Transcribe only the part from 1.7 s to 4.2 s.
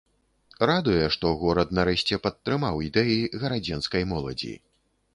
нарэшце падтрымаў ідэі гарадзенскай